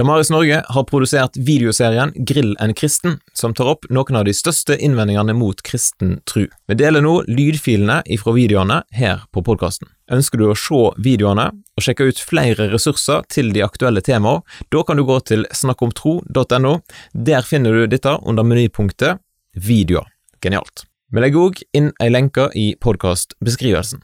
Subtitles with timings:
[0.00, 4.78] Damaris Norge har produsert videoserien Grill en kristen, som tar opp noen av de største
[4.80, 6.46] innvendingene mot kristen tru.
[6.72, 9.90] Vi deler nå lydfilene ifra videoene her på podkasten.
[10.08, 14.40] Ønsker du å se videoene og sjekke ut flere ressurser til de aktuelle temaene,
[14.72, 16.74] da kan du gå til snakkomtro.no.
[17.12, 19.20] Der finner du dette under menypunktet
[19.52, 20.08] Videoer.
[20.40, 20.86] Genialt.
[21.12, 24.00] Vi legger òg inn ei lenke i podkastbeskrivelsen.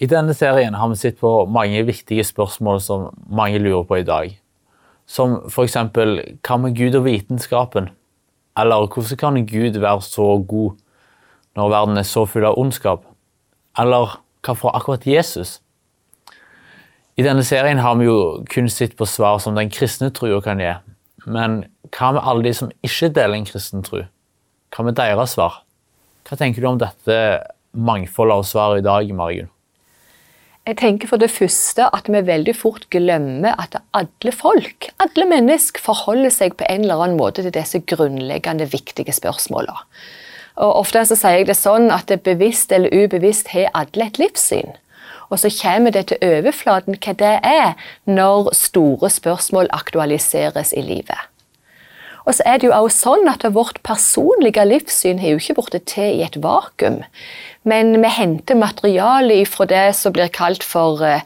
[0.00, 4.12] I denne serien har vi sett på mange viktige spørsmål som mange lurer på i
[4.16, 4.38] dag.
[5.08, 5.76] Som f.eks.:
[6.44, 7.88] Hva med Gud og vitenskapen?
[8.58, 10.76] Eller hvordan kan Gud være så god
[11.56, 13.06] når verden er så full av ondskap?
[13.78, 15.60] Eller hva fra akkurat Jesus?
[17.18, 20.60] I denne serien har vi jo kun sett på svar som den kristne trua kan
[20.62, 20.74] gi.
[21.26, 24.04] Men hva med alle de som ikke deler en kristen tro?
[24.74, 25.62] Hva med deres svar?
[26.28, 27.16] Hva tenker du om dette
[27.72, 29.50] mangfoldet av svar i dag, Marigunn?
[30.68, 35.80] Jeg tenker for det første at vi veldig fort glemmer at alle folk, alle mennesker,
[35.80, 39.86] forholder seg på en eller annen måte til disse grunnleggende, viktige spørsmålene.
[40.60, 44.20] Og Ofte så sier jeg det sånn at det bevisst eller ubevisst har alle et
[44.20, 44.76] livssyn.
[45.30, 47.72] Og så kommer det til overflaten hva det er,
[48.04, 51.20] når store spørsmål aktualiseres i livet.
[52.28, 55.86] Og så er det jo også sånn at Vårt personlige livssyn har jo ikke blitt
[55.94, 57.00] til i et vakuum.
[57.64, 61.24] Men vi henter materiale fra det som blir kalt for eh,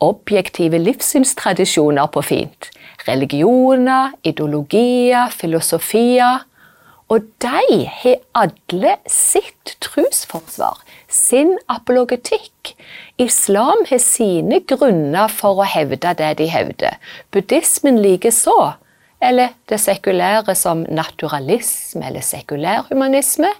[0.00, 2.70] objektive livssynstradisjoner på fint.
[3.04, 6.46] Religioner, ideologier, filosofier.
[7.12, 10.78] Og de har alle sitt trosforsvar,
[11.12, 12.72] sin apologetikk.
[13.20, 16.96] Islam har sine grunner for å hevde det de hevder.
[17.36, 18.72] Buddhismen likeså
[19.22, 23.50] eller det sekulære som naturalisme eller sekulærhumanisme.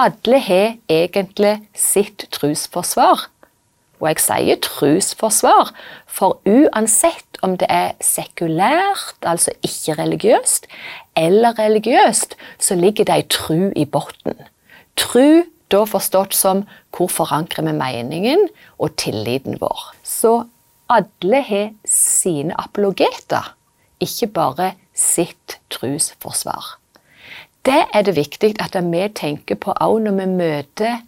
[0.00, 3.28] Alle har egentlig sitt trosforsvar.
[4.02, 5.70] Og jeg sier trosforsvar,
[6.10, 10.66] for uansett om det er sekulært, altså ikke religiøst,
[11.16, 14.48] eller religiøst, så ligger det ei tru i bunnen.
[14.98, 16.64] Tru da forstått som
[16.94, 18.48] hvor forankrer vi meningen
[18.78, 19.94] og tilliten vår.
[20.02, 20.42] Så
[20.92, 23.54] alle har sine apologeter,
[24.04, 26.78] ikke bare sitt trosforsvar.
[27.64, 31.02] Det er det viktig at vi tenker på òg når vi møter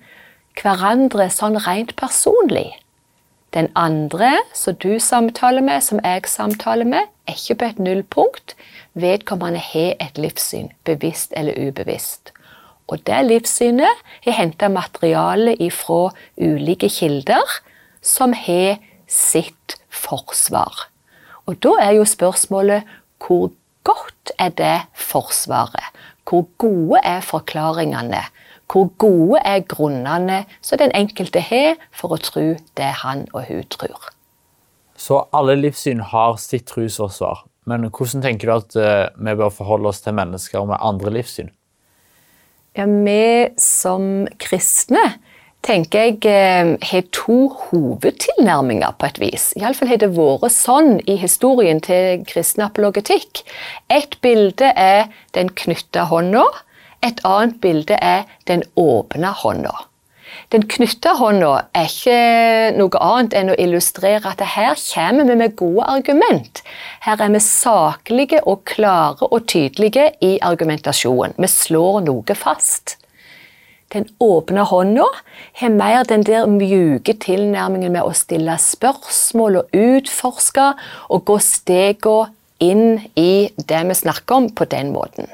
[0.57, 2.71] hverandre sånn rent personlig.
[3.53, 8.57] Den andre som du samtaler med, som jeg samtaler med, er ikke på et nullpunkt.
[8.97, 12.33] Vedkommende har et livssyn, bevisst eller ubevisst.
[12.89, 17.57] Og det livssynet har henta materiale fra ulike kilder
[18.03, 20.87] som har sitt forsvar.
[21.47, 22.87] Og da er jo spørsmålet
[23.23, 23.51] hvor
[23.87, 25.95] godt er det forsvaret?
[26.27, 28.25] Hvor gode er forklaringene?
[28.67, 32.47] Hvor gode er grunnene som den enkelte har for å tro
[32.79, 34.11] det han og hun tror?
[34.97, 37.45] Så alle livssyn har sitt trosforsvar.
[37.67, 41.53] Men hvordan tenker du at uh, vi bør forholde oss til mennesker med andre livssyn?
[42.77, 45.03] Ja, Vi som kristne
[45.67, 49.49] tenker jeg eh, har to hovedtilnærminger på et vis.
[49.59, 53.43] Iallfall har det vært sånn i historien til kristen apologetikk.
[53.93, 56.47] Et bilde er den knytta hånda,
[57.05, 59.75] et annet bilde er den åpne hånda.
[60.53, 62.19] Den knytta hånda er ikke
[62.77, 66.63] noe annet enn å illustrere at her kommer vi med gode argument.
[67.07, 71.35] Her er vi saklige og klare og tydelige i argumentasjonen.
[71.41, 72.99] Vi slår noe fast.
[73.95, 75.07] Den åpne hånda
[75.61, 80.73] har mer den der mjuke tilnærmingen med å stille spørsmål og utforske
[81.15, 85.29] og gå stegene inn i det vi snakker om, på den måten.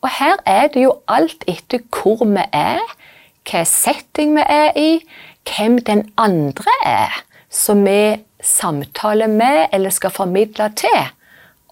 [0.00, 2.80] Og her er det jo alt etter hvor vi er,
[3.48, 4.90] hva setting vi er i,
[5.48, 11.08] hvem den andre er som vi samtaler med eller skal formidle til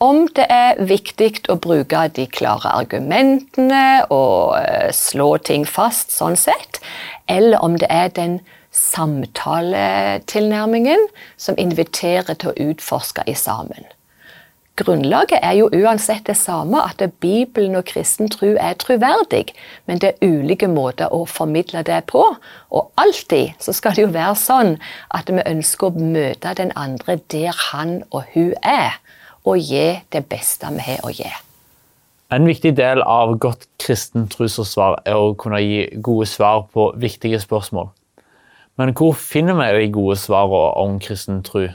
[0.02, 6.36] om det er viktig å bruke de klare argumentene og eh, slå ting fast sånn
[6.36, 6.80] sett,
[7.28, 8.40] eller om det er den
[8.76, 11.06] samtaletilnærmingen
[11.40, 13.84] som inviterer til å utforske i sammen.
[14.76, 19.56] Grunnlaget er jo uansett det samme, at Bibelen og kristen tro er troverdig,
[19.88, 22.36] men det er ulike måter å formidle det på.
[22.68, 24.76] Og alltid så skal det jo være sånn
[25.16, 29.00] at vi ønsker å møte den andre der han og hun er
[29.46, 31.28] og gi det beste vi har å gi.
[32.34, 37.38] En viktig del av godt kristen trosforsvar er å kunne gi gode svar på viktige
[37.38, 37.92] spørsmål.
[38.76, 41.68] Men hvor finner vi de gode svarene om kristen tro,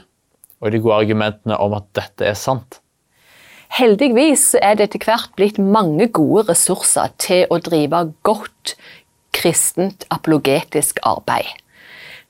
[0.60, 2.78] og de gode argumentene om at dette er sant?
[3.72, 8.74] Heldigvis er det etter hvert blitt mange gode ressurser til å drive godt
[9.32, 11.48] kristent apologetisk arbeid.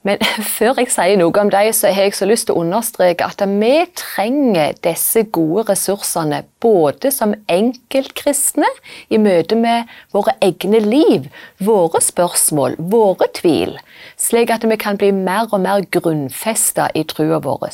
[0.07, 0.19] Men
[0.57, 3.43] før jeg sier noe om dem, så har jeg så lyst til å understreke at
[3.47, 8.69] vi trenger disse gode ressursene både som enkeltkristne
[9.13, 11.31] i møte med våre egne liv,
[11.63, 13.77] våre spørsmål, våre tvil,
[14.19, 17.69] slik at vi kan bli mer og mer grunnfesta i trua vår.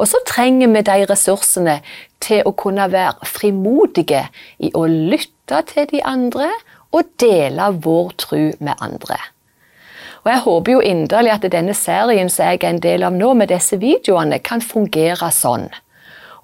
[0.00, 1.76] Og så trenger vi de ressursene
[2.22, 4.24] til å kunne være frimodige
[4.58, 6.48] i å lytte til de andre
[6.92, 9.20] og dele vår tro med andre.
[10.22, 13.32] Og Jeg håper jo inderlig at denne serien som jeg er en del av nå,
[13.34, 15.66] med disse videoene, kan fungere sånn.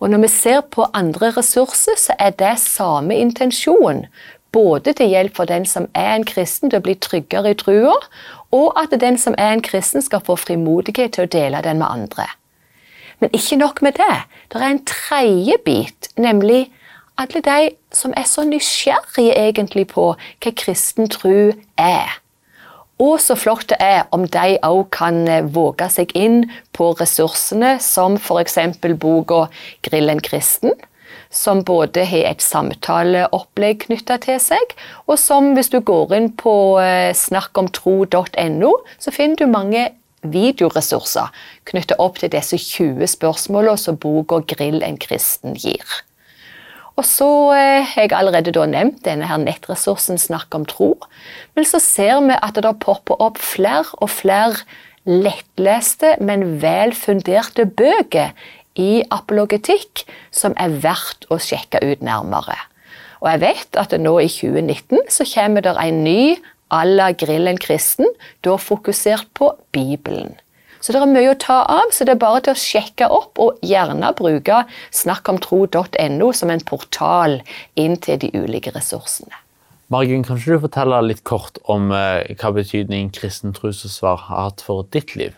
[0.01, 4.07] Og Når vi ser på andre ressurser, så er det samme intensjon.
[4.53, 7.95] Både til hjelp for den som er en kristen til å bli tryggere i trua,
[8.51, 11.87] og at den som er en kristen skal få frimodighet til å dele den med
[11.87, 12.27] andre.
[13.21, 14.17] Men ikke nok med det.
[14.53, 16.71] Det er en tredje bit, nemlig
[17.19, 22.19] alle de som er så nysgjerrige egentlig på hva kristen tro er.
[22.99, 26.43] Og så flott det er om de òg kan eh, våge seg inn
[26.75, 28.59] på ressursene som f.eks.
[28.99, 29.47] boka
[29.87, 30.75] 'Grill en kristen',
[31.31, 34.75] som både har et samtaleopplegg knytta til seg,
[35.07, 39.87] og som hvis du går inn på eh, snakkomtro.no, så finner du mange
[40.27, 41.31] videoressurser
[41.71, 45.87] knytta opp til disse 20 spørsmålene som boka 'Grill en kristen' gir.
[46.99, 50.97] Og så eh, har jeg allerede da nevnt denne her nettressursen Snakk om tro.
[51.55, 54.65] Men så ser vi at det popper opp flere og flere
[55.09, 58.35] lettleste, men vel funderte bøker
[58.79, 60.05] i apologetikk
[60.35, 62.59] som er verdt å sjekke ut nærmere.
[63.23, 66.37] Og jeg vet at nå i 2019 så kommer det en ny
[66.71, 68.07] à la Grillen kristen,
[68.45, 70.37] da fokusert på Bibelen.
[70.81, 73.41] Så det er mye å ta av, så det er bare til å sjekke opp,
[73.43, 74.63] og gjerne bruke
[74.95, 77.41] snakkomtro.no som en portal
[77.79, 79.35] inn til de ulike ressursene.
[79.89, 84.85] Margunn, kan du fortelle litt kort om eh, hva betydning kristen trosforsvar har hatt for
[84.93, 85.33] ditt liv?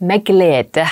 [0.00, 0.86] Med glede.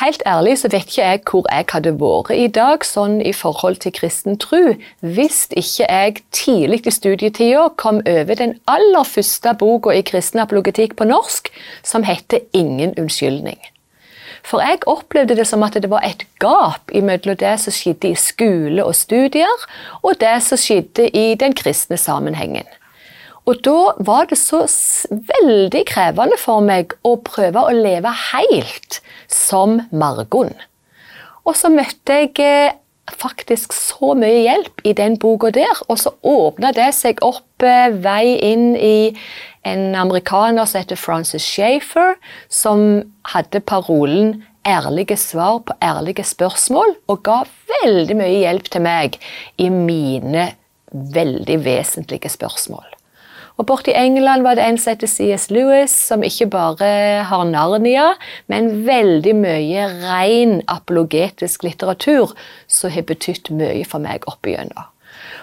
[0.00, 3.80] Helt ærlig så vet ikke jeg hvor jeg hadde vært i dag sånn i forhold
[3.82, 4.60] til kristen tro,
[5.02, 10.94] hvis ikke jeg tidlig i studietida kom over den aller første boka i kristen apologetikk
[10.96, 11.50] på norsk,
[11.82, 13.58] som heter Ingen unnskyldning.
[14.46, 18.18] For jeg opplevde det som at det var et gap mellom det som skjedde i
[18.18, 19.66] skole og studier,
[20.02, 22.68] og det som skjedde i den kristne sammenhengen.
[23.50, 24.62] Og da var det så
[25.10, 30.52] veldig krevende for meg å prøve å leve helt som Margunn.
[31.42, 32.76] Og så møtte jeg eh,
[33.10, 37.88] faktisk så mye hjelp i den boka der, og så åpna det seg opp eh,
[37.90, 39.10] vei inn i
[39.66, 42.14] en amerikaner som heter Francis Shafer,
[42.46, 43.02] som
[43.34, 47.42] hadde parolen 'ærlige svar på ærlige spørsmål', og ga
[47.82, 49.18] veldig mye hjelp til meg
[49.58, 50.52] i mine
[50.92, 52.99] veldig vesentlige spørsmål.
[53.60, 56.86] Og i England var det en som heter CS Lewis, som ikke bare
[57.28, 58.14] har Narnia,
[58.48, 62.32] men veldig mye ren apologetisk litteratur
[62.66, 64.88] som har betydd mye for meg opp igjennom.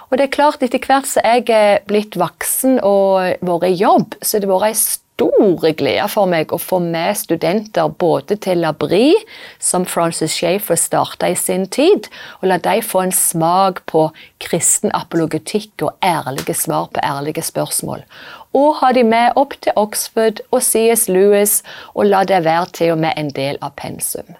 [0.09, 4.15] Og det er klart, etter hvert som jeg er blitt voksen og vært i jobb,
[4.21, 4.79] så har det vært ei
[5.17, 9.15] store glede for meg å få med studenter både til Labri,
[9.57, 12.05] som Francis Shafer starta i sin tid,
[12.41, 14.11] og la dem få en smak på
[14.43, 18.05] kristen apologetikk og ærlige svar på ærlige spørsmål.
[18.53, 21.63] Og ha de med opp til Oxford og CS Lewis,
[21.95, 24.37] og la det være til og med en del av pensum.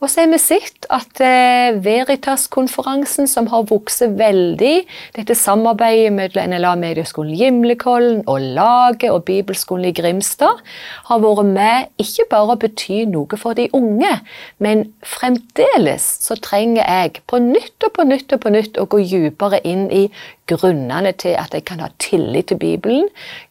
[0.00, 6.54] Og så har vi sett at eh, Veritas-konferansen, som har vokst veldig, dette samarbeidet mellom
[6.54, 10.62] NLA Medieskolen Gimlekollen og Laget og Bibelskolen i Grimstad,
[11.10, 14.14] har vært med ikke bare å bety noe for de unge,
[14.56, 19.04] men fremdeles så trenger jeg på nytt og på nytt og på nytt å gå
[19.04, 20.06] dypere inn i
[20.50, 23.08] grunnene til at jeg kan ha tillit til Bibelen,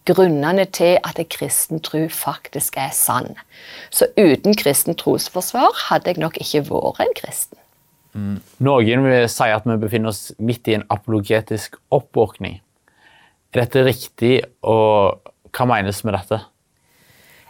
[0.10, 3.38] grunnene til at kristen tro faktisk er sann.
[3.94, 7.60] Så uten kristen trosforsvar hadde jeg nok ikke vært en kristen.
[8.18, 8.38] Mm.
[8.66, 12.60] Noen vil si at vi befinner oss midt i en apologetisk oppvåkning.
[13.54, 15.22] Er dette riktig, og
[15.54, 16.42] hva menes med dette?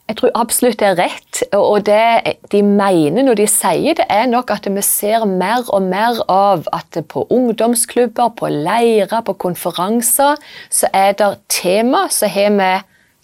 [0.10, 1.42] Jeg tror absolutt det er rett.
[1.54, 5.86] Og det de mener når de sier det, er nok at vi ser mer og
[5.86, 10.42] mer av at på ungdomsklubber, på leirer, på konferanser,
[10.74, 12.72] så er det tema så har vi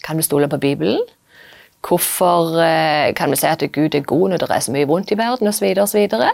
[0.06, 1.02] Kan vi stole på Bibelen?
[1.86, 5.12] Hvorfor eh, kan vi si at Gud er god når det er så mye vondt
[5.14, 5.68] i verden, osv.
[5.78, 6.32] Og, så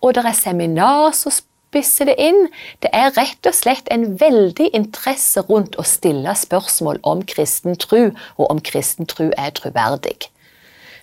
[0.00, 2.46] og det er seminar som spisser det inn.
[2.80, 8.08] Det er rett og slett en veldig interesse rundt å stille spørsmål om kristen tro,
[8.38, 10.30] og om kristen tro er troverdig.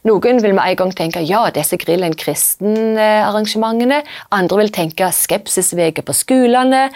[0.04, 4.02] Noen vil med en gang tenke ja, disse Grill en kristen-arrangementene.
[4.36, 6.90] Andre vil tenke skepsisveke på skolene.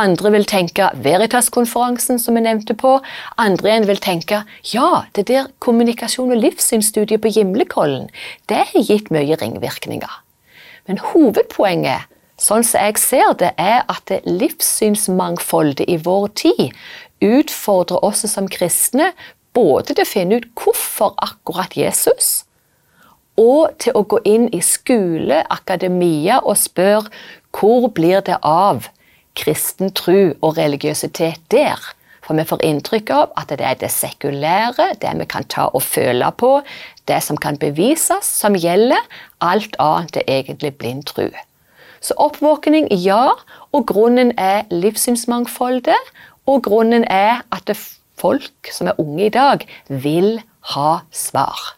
[0.00, 2.94] Andre vil tenke Veritas-konferansen, som vi nevnte på.
[3.36, 4.40] Andre igjen vil tenke
[4.72, 8.08] ja, det der kommunikasjon- og livssynsstudiet på Gimlekollen,
[8.48, 10.16] det har gitt mye ringvirkninger.
[10.88, 12.08] Men hovedpoenget
[12.40, 16.72] sånn som jeg ser det, er at livssynsmangfoldet i vår tid
[17.24, 19.12] utfordrer oss som kristne
[19.54, 22.42] både til å finne ut hvorfor akkurat Jesus,
[23.40, 27.10] og til å gå inn i skole, akademia og spørre
[27.54, 28.88] hvor blir det av
[29.38, 31.80] kristen tro og religiøsitet der?
[32.24, 35.82] For vi får inntrykk av at det er det sekulære, det vi kan ta og
[35.84, 36.62] føle på,
[37.08, 39.02] det som kan bevises, som gjelder.
[39.44, 41.28] Alt annet er egentlig blind tro.
[42.00, 43.34] Så oppvåkning, ja.
[43.72, 46.10] Og grunnen er livssynsmangfoldet.
[46.48, 47.70] Og grunnen er at
[48.20, 50.38] folk som er unge i dag, vil
[50.74, 51.74] ha svar.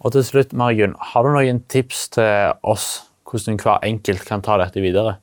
[0.00, 4.56] Og til slutt, Margunn, har du noen tips til oss hvordan hver enkelt kan ta
[4.58, 5.18] dette videre?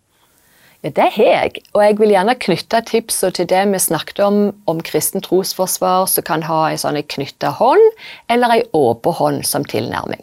[0.84, 4.38] Ja, Det har jeg, og jeg vil gjerne knytte tipsene til det vi snakket om
[4.68, 7.82] om kristen trosforsvar, som kan ha en sånn knytta hånd
[8.30, 10.22] eller en åpen hånd som tilnærming.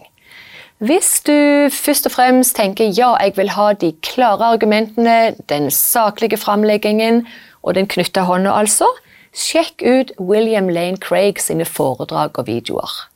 [0.79, 6.37] Hvis du først og fremst tenker ja, jeg vil ha de klare argumentene, den saklige
[6.37, 7.27] framleggingen
[7.63, 8.87] og den knytta hånda, altså,
[9.35, 13.14] sjekk ut William Lane Craig sine foredrag og videoer.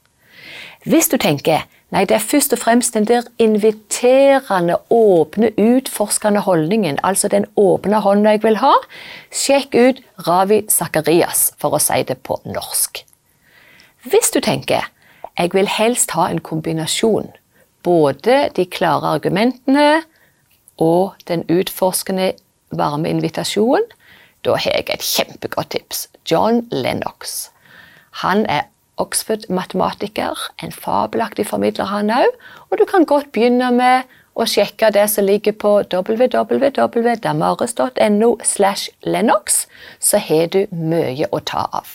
[0.88, 6.98] Hvis du tenker nei, det er først og fremst den der inviterende, åpne, utforskende holdningen,
[7.02, 8.74] altså den åpne hånda jeg vil ha,
[9.32, 13.02] sjekk ut Ravi Zakarias, for å si det på norsk.
[14.08, 14.86] Hvis du tenker
[15.38, 17.28] jeg vil helst ha en kombinasjon,
[17.86, 20.02] både de klare argumentene
[20.82, 22.32] og den utforskende
[22.74, 23.86] varme invitasjonen,
[24.44, 26.08] da har jeg et kjempegodt tips.
[26.30, 27.50] John Lennox.
[28.22, 28.66] Han er
[28.98, 32.26] Oxford-matematiker, en fabelaktig formidler han òg,
[32.70, 34.02] og du kan godt begynne med
[34.38, 39.66] å sjekke det som ligger på www.damaris.no slash lennox,
[39.98, 41.86] så har du mye å ta av.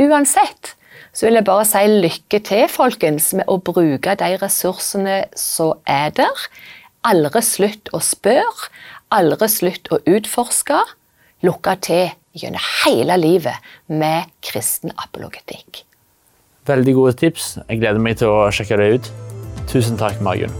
[0.00, 0.74] Uansett
[1.12, 6.14] så vil jeg bare si lykke til, folkens, med å bruke de ressursene som er
[6.16, 6.46] der.
[7.06, 8.70] Aldri slutt å spørre,
[9.14, 10.78] aldri slutt å utforske.
[11.46, 15.84] Lukke til gjennom hele livet med kristen apologetikk.
[16.70, 17.56] Veldig gode tips.
[17.66, 19.08] Jeg gleder meg til å sjekke det ut.
[19.70, 20.52] Tusen takk, Margunn.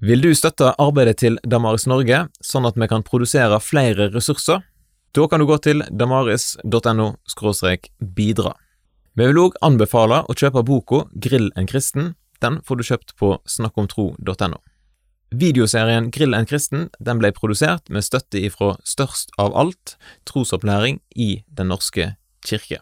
[0.00, 4.62] Vil du støtte arbeidet til Damaris Norge, sånn at vi kan produsere flere ressurser?
[5.12, 7.10] Da kan du gå til damaris.no
[8.16, 8.54] bidra.
[9.12, 12.14] Vi vil òg anbefale å kjøpe boka Grill en kristen.
[12.40, 14.69] Den får du kjøpt på snakkomtro.no.
[15.30, 19.94] Videoserien Grill en kristen den ble produsert med støtte ifra Størst av alt,
[20.26, 22.80] trosopplæring i Den norske kirke.